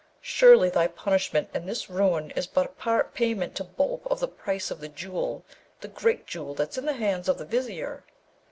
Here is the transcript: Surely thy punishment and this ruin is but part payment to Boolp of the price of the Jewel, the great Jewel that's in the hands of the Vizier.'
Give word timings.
Surely 0.23 0.67
thy 0.67 0.87
punishment 0.87 1.47
and 1.53 1.69
this 1.69 1.87
ruin 1.87 2.31
is 2.31 2.47
but 2.47 2.75
part 2.75 3.13
payment 3.13 3.53
to 3.53 3.63
Boolp 3.63 4.03
of 4.07 4.19
the 4.19 4.27
price 4.27 4.71
of 4.71 4.79
the 4.79 4.89
Jewel, 4.89 5.45
the 5.81 5.87
great 5.87 6.25
Jewel 6.25 6.55
that's 6.55 6.75
in 6.79 6.87
the 6.87 6.93
hands 6.93 7.29
of 7.29 7.37
the 7.37 7.45
Vizier.' 7.45 8.03